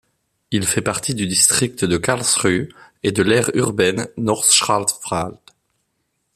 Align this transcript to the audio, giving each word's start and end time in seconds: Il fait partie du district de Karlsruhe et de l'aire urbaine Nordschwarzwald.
Il 0.49 0.65
fait 0.65 0.81
partie 0.81 1.13
du 1.13 1.27
district 1.27 1.85
de 1.85 1.95
Karlsruhe 1.97 2.69
et 3.03 3.11
de 3.11 3.21
l'aire 3.21 3.51
urbaine 3.53 4.07
Nordschwarzwald. 4.17 5.37